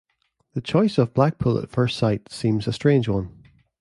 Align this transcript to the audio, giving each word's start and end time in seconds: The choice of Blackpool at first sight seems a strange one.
The 0.55 0.61
choice 0.61 0.97
of 0.97 1.13
Blackpool 1.13 1.59
at 1.59 1.69
first 1.69 1.95
sight 1.95 2.31
seems 2.31 2.67
a 2.67 2.73
strange 2.73 3.07
one. 3.07 3.43